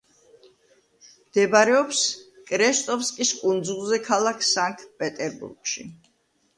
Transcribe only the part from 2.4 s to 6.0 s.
კრესტოვსკის კუნძულზე ქალაქ სანქტ-პეტერბურგში.